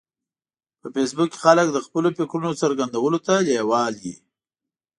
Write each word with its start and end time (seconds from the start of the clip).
په 0.79 0.87
فېسبوک 0.93 1.29
کې 1.33 1.39
خلک 1.45 1.67
د 1.71 1.77
خپلو 1.85 2.09
فکرونو 2.17 2.59
څرګندولو 2.61 3.17
ته 3.25 3.33
لیوال 3.47 3.93
وي 4.03 4.15